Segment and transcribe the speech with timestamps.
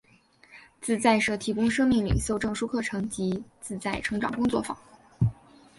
[0.81, 4.75] 自在社提供生命领袖证书课程及自在成长工作坊。